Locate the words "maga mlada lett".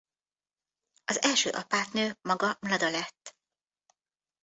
2.21-3.35